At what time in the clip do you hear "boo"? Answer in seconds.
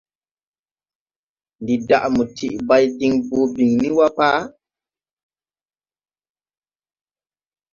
3.27-3.45